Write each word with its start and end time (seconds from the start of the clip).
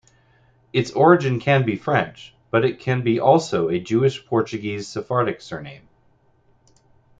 Its 0.73 0.89
origin 0.93 1.39
can 1.39 1.63
be 1.63 1.75
French, 1.75 2.33
but 2.49 2.65
it 2.65 2.79
can 2.79 3.03
be 3.03 3.19
also 3.19 3.67
a 3.69 3.77
Jewish-Portuguese 3.79 4.87
Sephardic 4.87 5.41
surname. 5.41 5.87